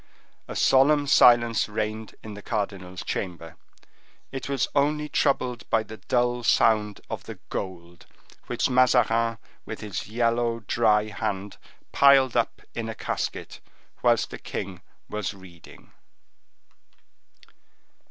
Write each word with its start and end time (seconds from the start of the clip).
A 0.47 0.55
solemn 0.55 1.05
silence 1.05 1.69
reigned 1.69 2.15
in 2.23 2.33
the 2.33 2.41
cardinal's 2.41 3.03
chamber. 3.03 3.55
It 4.31 4.49
was 4.49 4.67
only 4.73 5.07
troubled 5.07 5.69
by 5.69 5.83
the 5.83 5.97
dull 5.97 6.41
sound 6.41 7.01
of 7.07 7.25
the 7.25 7.37
gold, 7.51 8.07
which 8.47 8.67
Mazarin, 8.67 9.37
with 9.63 9.81
his 9.81 10.07
yellow, 10.07 10.61
dry 10.65 11.09
hand, 11.09 11.57
piled 11.91 12.35
up 12.35 12.63
in 12.73 12.89
a 12.89 12.95
casket, 12.95 13.59
whilst 14.01 14.31
the 14.31 14.39
king 14.39 14.81
was 15.07 15.35
reading. 15.35 15.91